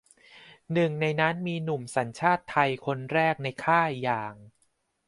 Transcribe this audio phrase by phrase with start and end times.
[0.73, 4.33] หนึ่งในนั้นมีหนุ่มสัญชาติไทยคนแรกในค่ายอย่าง